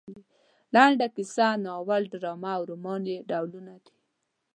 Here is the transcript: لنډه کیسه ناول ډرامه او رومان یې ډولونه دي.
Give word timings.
لنډه 0.73 1.07
کیسه 1.15 1.47
ناول 1.65 2.03
ډرامه 2.13 2.51
او 2.57 2.63
رومان 2.71 3.01
یې 3.11 3.17
ډولونه 3.29 3.73
دي. 3.83 3.93